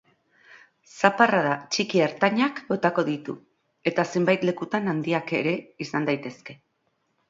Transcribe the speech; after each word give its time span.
Zaparrada 1.01 1.51
txiki-ertainak 1.75 2.63
botako 2.73 3.05
ditu, 3.11 3.37
eta 3.93 4.09
zenbait 4.17 4.51
lekutan 4.53 4.95
handiak 4.97 5.39
ere 5.45 5.59
izan 5.89 6.13
daitezke. 6.15 6.63